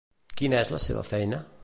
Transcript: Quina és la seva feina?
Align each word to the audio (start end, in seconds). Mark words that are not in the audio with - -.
Quina 0.39 0.57
és 0.65 0.71
la 0.77 0.81
seva 0.87 1.05
feina? 1.11 1.43